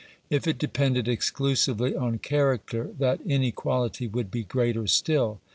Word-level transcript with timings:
If 0.31 0.47
it 0.47 0.57
depended 0.57 1.07
exclusively 1.07 1.95
on 1.95 2.17
char 2.19 2.57
acter, 2.57 2.97
that 2.97 3.21
inequality 3.23 4.07
would 4.07 4.31
be 4.31 4.43
greater 4.43 4.87
still. 4.87 5.39